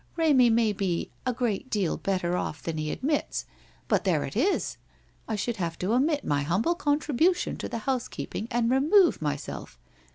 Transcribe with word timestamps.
Remy 0.15 0.49
may 0.49 0.73
be 0.73 1.11
a 1.27 1.31
great 1.31 1.69
deal 1.69 1.95
better 1.95 2.35
off 2.35 2.63
than 2.63 2.77
he 2.79 2.89
admits, 2.91 3.45
but 3.87 4.03
there 4.03 4.23
it 4.23 4.35
is! 4.35 4.77
I 5.27 5.35
should 5.35 5.57
have 5.57 5.77
to 5.77 5.93
omit 5.93 6.25
my 6.25 6.41
humble 6.41 6.73
contribution 6.73 7.55
to 7.57 7.69
the 7.69 7.77
housekeeping 7.85 8.47
and 8.49 8.71
remove 8.71 9.21
myself. 9.21 9.77